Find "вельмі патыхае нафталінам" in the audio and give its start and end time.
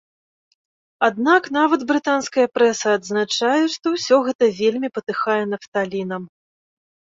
4.63-6.23